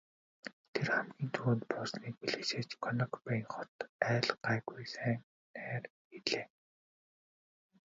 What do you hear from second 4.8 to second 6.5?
сайн найр хийлээ.